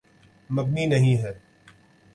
مبنی 0.49 0.85
نہیں 0.85 1.17
ہے۔ 1.17 1.33